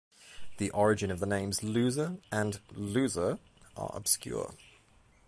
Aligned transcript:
The 0.57 0.71
origin 0.71 1.11
of 1.11 1.19
the 1.19 1.27
names, 1.27 1.61
Loser 1.61 2.17
and 2.31 2.59
Leuser, 2.75 3.37
are 3.77 3.91
obscure. 3.93 4.55